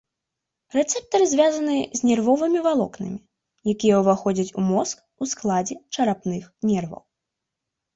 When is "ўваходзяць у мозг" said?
4.03-4.97